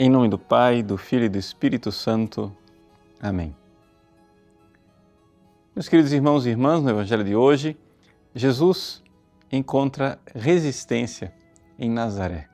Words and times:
Em 0.00 0.08
nome 0.08 0.28
do 0.28 0.38
Pai, 0.38 0.80
do 0.80 0.96
Filho 0.96 1.24
e 1.24 1.28
do 1.28 1.38
Espírito 1.38 1.90
Santo. 1.90 2.56
Amém. 3.20 3.52
Meus 5.74 5.88
queridos 5.88 6.12
irmãos 6.12 6.46
e 6.46 6.50
irmãs, 6.50 6.84
no 6.84 6.90
Evangelho 6.90 7.24
de 7.24 7.34
hoje, 7.34 7.76
Jesus 8.32 9.02
encontra 9.50 10.20
resistência 10.32 11.34
em 11.76 11.90
Nazaré, 11.90 12.48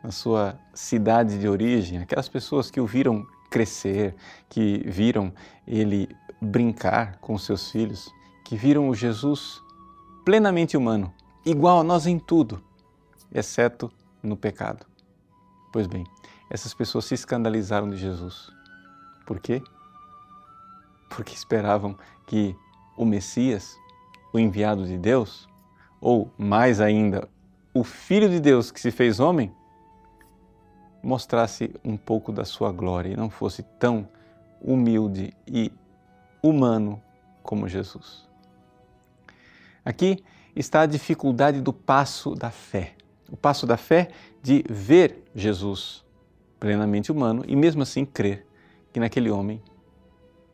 na 0.00 0.12
sua 0.12 0.60
cidade 0.72 1.40
de 1.40 1.48
origem, 1.48 1.98
aquelas 1.98 2.28
pessoas 2.28 2.70
que 2.70 2.80
o 2.80 2.86
viram 2.86 3.26
crescer, 3.50 4.14
que 4.48 4.84
viram 4.86 5.32
ele 5.66 6.08
brincar 6.40 7.18
com 7.18 7.36
seus 7.36 7.68
filhos, 7.68 8.08
que 8.44 8.54
viram 8.54 8.88
o 8.88 8.94
Jesus 8.94 9.60
plenamente 10.24 10.76
humano, 10.76 11.12
igual 11.44 11.80
a 11.80 11.84
nós 11.84 12.06
em 12.06 12.16
tudo, 12.16 12.62
exceto 13.34 13.90
no 14.22 14.36
pecado. 14.36 14.86
Pois 15.72 15.88
bem, 15.88 16.06
essas 16.48 16.72
pessoas 16.72 17.04
se 17.04 17.14
escandalizaram 17.14 17.90
de 17.90 17.96
Jesus. 17.96 18.50
Por 19.24 19.40
quê? 19.40 19.62
Porque 21.08 21.34
esperavam 21.34 21.96
que 22.26 22.56
o 22.96 23.04
Messias, 23.04 23.76
o 24.32 24.38
enviado 24.38 24.86
de 24.86 24.96
Deus, 24.96 25.48
ou 26.00 26.30
mais 26.38 26.80
ainda, 26.80 27.28
o 27.74 27.82
Filho 27.82 28.28
de 28.28 28.40
Deus 28.40 28.70
que 28.70 28.80
se 28.80 28.90
fez 28.90 29.18
homem, 29.18 29.52
mostrasse 31.02 31.74
um 31.84 31.96
pouco 31.96 32.32
da 32.32 32.44
sua 32.44 32.72
glória 32.72 33.10
e 33.10 33.16
não 33.16 33.30
fosse 33.30 33.62
tão 33.62 34.08
humilde 34.60 35.32
e 35.46 35.72
humano 36.42 37.02
como 37.42 37.68
Jesus. 37.68 38.26
Aqui 39.84 40.24
está 40.54 40.80
a 40.80 40.86
dificuldade 40.86 41.60
do 41.60 41.72
passo 41.72 42.34
da 42.34 42.50
fé. 42.50 42.94
O 43.30 43.36
passo 43.36 43.66
da 43.66 43.76
fé 43.76 44.10
de 44.42 44.64
ver 44.68 45.24
Jesus 45.34 46.05
plenamente 46.58 47.12
humano 47.12 47.44
e 47.46 47.54
mesmo 47.54 47.82
assim 47.82 48.04
crer 48.04 48.46
que 48.92 49.00
naquele 49.00 49.30
homem, 49.30 49.62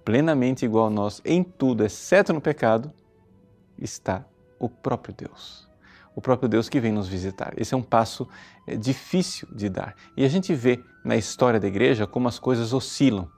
plenamente 0.05 0.65
igual 0.65 0.87
a 0.87 0.91
nós 0.91 1.23
em 1.25 1.43
tudo, 1.43 1.85
exceto 1.85 2.33
no 2.33 2.41
pecado, 2.41 2.93
está 3.79 4.25
o 4.59 4.69
próprio 4.69 5.15
Deus. 5.15 5.69
O 6.15 6.21
próprio 6.21 6.49
Deus 6.49 6.69
que 6.69 6.81
vem 6.81 6.93
nos 6.93 7.09
visitar. 7.09 7.55
Esse 7.57 7.73
é 7.73 7.77
um 7.77 7.83
passo 7.83 8.29
é, 8.67 8.77
difícil 8.77 9.49
de 9.51 9.69
dar. 9.69 9.95
E 10.17 10.25
a 10.25 10.29
gente 10.29 10.55
vê 10.55 10.83
na 11.05 11.17
história 11.17 11.59
da 11.59 11.67
igreja 11.67 12.07
como 12.07 12.29
as 12.29 12.39
coisas 12.39 12.73
oscilam. 12.73 13.29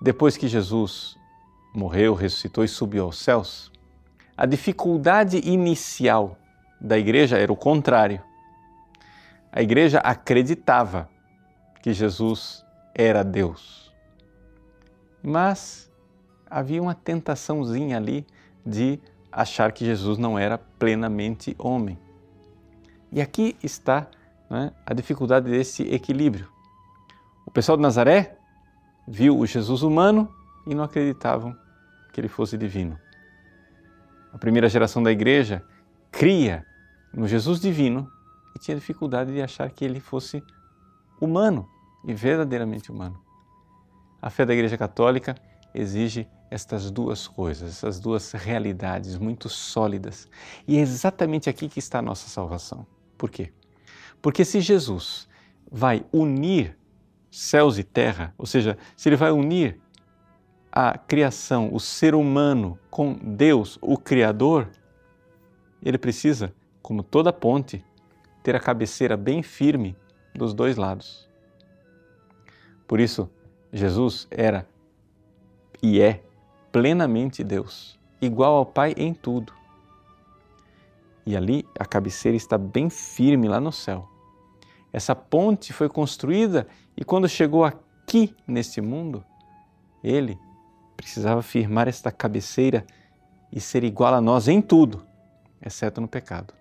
Depois 0.00 0.36
que 0.36 0.46
Jesus 0.46 1.16
morreu, 1.74 2.14
ressuscitou 2.14 2.64
e 2.64 2.68
subiu 2.68 3.04
aos 3.04 3.18
céus, 3.18 3.70
a 4.36 4.46
dificuldade 4.46 5.38
inicial 5.44 6.38
da 6.80 6.96
igreja 6.96 7.36
era 7.36 7.52
o 7.52 7.56
contrário. 7.56 8.22
A 9.52 9.60
igreja 9.60 9.98
acreditava 9.98 11.08
que 11.82 11.92
Jesus 11.92 12.64
era 12.94 13.22
Deus. 13.22 13.92
Mas 15.22 15.90
havia 16.48 16.82
uma 16.82 16.94
tentaçãozinha 16.94 17.96
ali 17.96 18.26
de 18.64 18.98
achar 19.30 19.72
que 19.72 19.84
Jesus 19.84 20.18
não 20.18 20.38
era 20.38 20.58
plenamente 20.58 21.54
homem. 21.58 21.98
E 23.12 23.20
aqui 23.20 23.56
está 23.62 24.08
né, 24.48 24.72
a 24.84 24.92
dificuldade 24.92 25.50
desse 25.50 25.82
equilíbrio. 25.82 26.48
O 27.46 27.50
pessoal 27.50 27.76
de 27.76 27.82
Nazaré 27.82 28.36
viu 29.06 29.38
o 29.38 29.46
Jesus 29.46 29.82
humano 29.82 30.32
e 30.66 30.74
não 30.74 30.84
acreditavam 30.84 31.56
que 32.12 32.20
ele 32.20 32.28
fosse 32.28 32.56
divino. 32.56 32.98
A 34.32 34.38
primeira 34.38 34.68
geração 34.68 35.02
da 35.02 35.10
igreja 35.10 35.64
cria 36.10 36.64
no 37.12 37.26
Jesus 37.26 37.60
divino 37.60 38.10
e 38.54 38.58
tinha 38.58 38.76
dificuldade 38.76 39.32
de 39.32 39.42
achar 39.42 39.70
que 39.70 39.84
ele 39.84 40.00
fosse 40.00 40.42
humano 41.20 41.68
e 42.04 42.14
verdadeiramente 42.14 42.90
humano. 42.90 43.20
A 44.20 44.30
fé 44.30 44.44
da 44.44 44.52
Igreja 44.52 44.76
Católica 44.76 45.34
exige 45.74 46.28
estas 46.50 46.90
duas 46.90 47.28
coisas, 47.28 47.70
essas 47.70 48.00
duas 48.00 48.32
realidades 48.32 49.16
muito 49.16 49.48
sólidas. 49.48 50.28
E 50.66 50.76
é 50.76 50.80
exatamente 50.80 51.48
aqui 51.48 51.68
que 51.68 51.78
está 51.78 52.00
a 52.00 52.02
nossa 52.02 52.28
salvação. 52.28 52.86
Por 53.16 53.30
quê? 53.30 53.52
Porque 54.20 54.44
se 54.44 54.60
Jesus 54.60 55.28
vai 55.70 56.04
unir 56.12 56.76
céus 57.30 57.78
e 57.78 57.84
terra, 57.84 58.34
ou 58.36 58.46
seja, 58.46 58.76
se 58.96 59.08
ele 59.08 59.16
vai 59.16 59.30
unir 59.30 59.80
a 60.72 60.98
criação, 60.98 61.72
o 61.72 61.80
ser 61.80 62.14
humano 62.14 62.78
com 62.90 63.14
Deus, 63.14 63.78
o 63.80 63.96
Criador, 63.96 64.68
ele 65.82 65.98
precisa, 65.98 66.52
como 66.82 67.02
toda 67.02 67.32
ponte, 67.32 67.84
ter 68.42 68.56
a 68.56 68.60
cabeceira 68.60 69.16
bem 69.16 69.42
firme 69.42 69.96
dos 70.34 70.54
dois 70.54 70.76
lados. 70.76 71.28
Por 72.86 73.00
isso, 73.00 73.30
Jesus 73.72 74.26
era 74.30 74.66
e 75.82 76.00
é 76.00 76.22
plenamente 76.72 77.42
Deus, 77.42 77.98
igual 78.20 78.56
ao 78.56 78.66
Pai 78.66 78.94
em 78.96 79.14
tudo. 79.14 79.52
E 81.24 81.36
ali 81.36 81.64
a 81.78 81.84
cabeceira 81.84 82.36
está 82.36 82.58
bem 82.58 82.90
firme 82.90 83.48
lá 83.48 83.60
no 83.60 83.72
céu. 83.72 84.08
Essa 84.92 85.14
ponte 85.14 85.72
foi 85.72 85.88
construída 85.88 86.66
e 86.96 87.04
quando 87.04 87.28
chegou 87.28 87.64
aqui 87.64 88.34
neste 88.46 88.80
mundo, 88.80 89.24
ele 90.02 90.38
precisava 90.96 91.42
firmar 91.42 91.88
esta 91.88 92.10
cabeceira 92.10 92.84
e 93.52 93.60
ser 93.60 93.84
igual 93.84 94.14
a 94.14 94.20
nós 94.20 94.48
em 94.48 94.60
tudo, 94.60 95.04
exceto 95.64 96.00
no 96.00 96.08
pecado. 96.08 96.54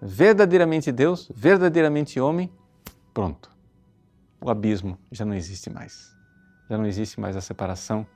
Verdadeiramente 0.00 0.90
Deus, 0.90 1.30
verdadeiramente 1.34 2.18
homem, 2.18 2.50
pronto 3.12 3.52
o 4.42 4.50
abismo 4.50 4.98
já 5.10 5.24
não 5.24 5.34
existe 5.34 5.70
mais. 5.70 6.14
Já 6.68 6.76
não 6.76 6.86
existe 6.86 7.20
mais 7.20 7.36
a 7.36 7.40
separação 7.40 8.06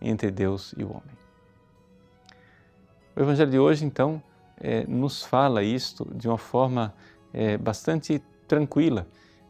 entre 0.00 0.30
Deus 0.30 0.74
e 0.76 0.82
o 0.82 0.90
homem. 0.90 1.16
O 3.14 3.20
Evangelho 3.20 3.50
de 3.50 3.58
hoje, 3.58 3.84
então, 3.84 4.22
é, 4.60 4.84
nos 4.86 5.22
fala 5.22 5.62
isto 5.62 6.08
de 6.14 6.28
uma 6.28 6.38
forma 6.38 6.94
é, 7.32 7.56
bastante 7.56 8.22
tranquila, 8.46 9.06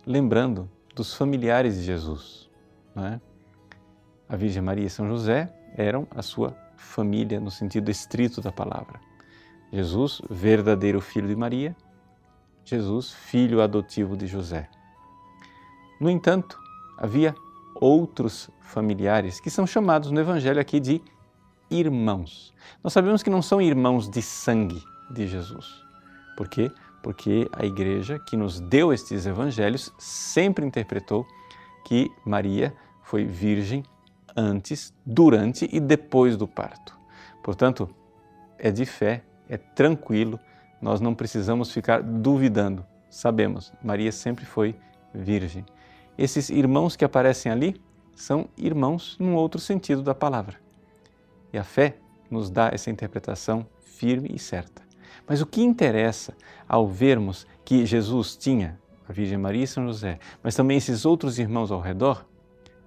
lembrando 0.07 0.69
dos 0.95 1.15
familiares 1.15 1.77
de 1.77 1.85
Jesus. 1.85 2.51
É? 2.97 3.21
A 4.29 4.37
Virgem 4.37 4.63
Maria 4.63 4.87
e 4.87 4.91
São 4.91 5.09
José 5.09 5.53
eram 5.77 6.07
a 6.11 6.23
sua 6.23 6.57
família 6.77 7.41
no 7.41 7.51
sentido 7.51 7.91
estrito 7.91 8.41
da 8.41 8.53
palavra. 8.53 9.01
Jesus, 9.73 10.21
verdadeiro 10.29 11.01
filho 11.01 11.29
de 11.29 11.37
Maria, 11.37 11.77
Jesus, 12.65 13.13
filho 13.13 13.63
adotivo 13.63 14.17
de 14.17 14.27
José. 14.27 14.69
No 16.01 16.09
entanto, 16.09 16.59
havia 16.97 17.35
outros 17.75 18.51
familiares 18.61 19.41
que 19.41 19.51
são 19.51 19.67
chamados 19.67 20.11
no 20.11 20.21
Evangelho 20.21 20.61
aqui 20.61 20.81
de 20.81 21.01
irmãos. 21.71 22.55
Nós 22.83 22.93
sabemos 22.93 23.23
que 23.23 23.31
não 23.31 23.43
são 23.43 23.61
irmãos 23.61 24.09
de 24.09 24.23
sangue 24.23 24.83
de 25.11 25.27
Jesus. 25.27 25.83
Por 26.37 26.49
quê? 26.49 26.71
Porque 27.03 27.49
a 27.53 27.65
igreja 27.65 28.19
que 28.19 28.37
nos 28.37 28.61
deu 28.61 28.93
estes 28.93 29.27
evangelhos 29.27 29.93
sempre 29.99 30.65
interpretou 30.65 31.27
que 31.85 32.11
Maria 32.25 32.75
foi 33.03 33.25
virgem 33.25 33.83
antes, 34.37 34.95
durante 35.05 35.69
e 35.73 35.81
depois 35.81 36.37
do 36.37 36.47
parto. 36.47 36.99
Portanto, 37.43 37.89
é 38.59 38.71
de 38.71 38.85
fé, 38.85 39.25
é 39.49 39.57
tranquilo, 39.57 40.39
nós 40.81 41.01
não 41.01 41.15
precisamos 41.15 41.73
ficar 41.73 42.03
duvidando. 42.03 42.85
Sabemos, 43.11 43.73
Maria 43.83 44.13
sempre 44.13 44.45
foi 44.45 44.77
virgem. 45.15 45.65
Esses 46.19 46.51
irmãos 46.51 46.97
que 46.97 47.05
aparecem 47.05 47.53
ali 47.53 47.81
são 48.17 48.49
irmãos 48.57 49.17
num 49.21 49.37
outro 49.37 49.61
sentido 49.61 50.03
da 50.03 50.15
palavra. 50.15 50.57
E 51.53 51.59
a 51.59 51.63
fé 51.63 51.97
nos 52.29 52.51
dá 52.51 52.71
essa 52.73 52.91
interpretação 52.91 53.65
firme 53.81 54.29
e 54.35 54.39
certa. 54.39 54.83
Mas 55.29 55.41
o 55.41 55.47
que 55.47 55.63
interessa 55.63 56.35
ao 56.69 56.89
vermos 56.89 57.47
que 57.65 57.87
Jesus 57.87 58.37
tinha 58.37 58.79
a 59.09 59.13
Virgem 59.13 59.39
Maria 59.39 59.63
e 59.63 59.67
São 59.67 59.87
José, 59.87 60.19
mas 60.43 60.55
também 60.57 60.77
esses 60.77 61.07
outros 61.07 61.39
irmãos 61.39 61.71
ao 61.71 61.81
redor, 61.81 62.27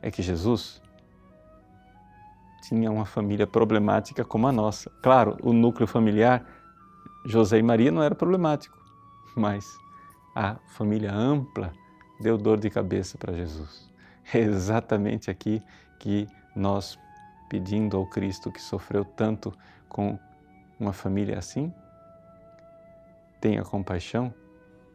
é 0.01 0.11
que 0.11 0.21
Jesus 0.21 0.81
tinha 2.67 2.91
uma 2.91 3.05
família 3.05 3.47
problemática 3.47 4.25
como 4.25 4.47
a 4.47 4.51
nossa. 4.51 4.89
Claro, 5.01 5.37
o 5.41 5.53
núcleo 5.53 5.87
familiar, 5.87 6.45
José 7.25 7.57
e 7.57 7.63
Maria, 7.63 7.91
não 7.91 8.03
era 8.03 8.13
problemático, 8.13 8.77
mas 9.35 9.65
a 10.35 10.55
família 10.67 11.13
ampla 11.13 11.71
deu 12.21 12.37
dor 12.37 12.59
de 12.59 12.69
cabeça 12.69 13.17
para 13.17 13.33
Jesus. 13.33 13.89
É 14.33 14.39
exatamente 14.39 15.29
aqui 15.29 15.61
que 15.99 16.27
nós, 16.55 16.97
pedindo 17.49 17.97
ao 17.97 18.05
Cristo 18.05 18.51
que 18.51 18.61
sofreu 18.61 19.03
tanto 19.03 19.53
com 19.89 20.17
uma 20.79 20.93
família 20.93 21.37
assim, 21.37 21.73
tenha 23.41 23.63
compaixão 23.63 24.33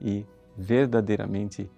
e 0.00 0.25
verdadeiramente 0.56 1.70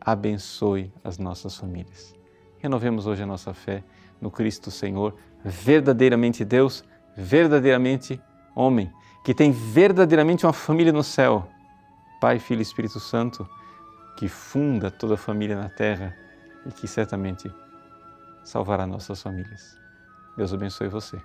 abençoe 0.00 0.92
as 1.02 1.18
nossas 1.18 1.56
famílias. 1.56 2.14
Renovemos 2.58 3.06
hoje 3.06 3.22
a 3.22 3.26
nossa 3.26 3.52
fé 3.52 3.82
no 4.20 4.30
Cristo 4.30 4.70
Senhor, 4.70 5.16
verdadeiramente 5.42 6.44
Deus, 6.44 6.84
verdadeiramente 7.16 8.20
homem, 8.54 8.92
que 9.24 9.34
tem 9.34 9.50
verdadeiramente 9.50 10.46
uma 10.46 10.52
família 10.52 10.92
no 10.92 11.02
céu. 11.02 11.48
Pai, 12.20 12.38
Filho 12.38 12.60
e 12.60 12.62
Espírito 12.62 13.00
Santo 13.00 13.48
que 14.20 14.28
funda 14.28 14.90
toda 14.90 15.14
a 15.14 15.16
família 15.16 15.56
na 15.56 15.70
terra 15.70 16.14
e 16.66 16.70
que 16.70 16.86
certamente 16.86 17.50
salvará 18.44 18.86
nossas 18.86 19.22
famílias. 19.22 19.78
Deus 20.36 20.52
abençoe 20.52 20.88
você. 20.88 21.18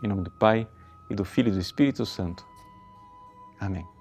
Em 0.00 0.06
nome 0.06 0.22
do 0.22 0.30
Pai, 0.30 0.68
e 1.10 1.14
do 1.16 1.24
Filho 1.24 1.48
e 1.48 1.52
do 1.52 1.58
Espírito 1.58 2.06
Santo. 2.06 2.46
Amém. 3.58 3.95